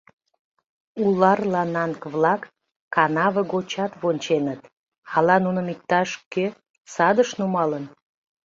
[1.03, 2.41] Улар-лананг-влак
[2.95, 4.61] канаве гочат вонченыт
[5.15, 6.45] ала нуным иктаж кӧ
[6.93, 7.85] садыш нумалын.